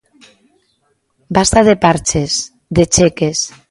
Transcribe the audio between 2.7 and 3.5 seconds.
de cheques.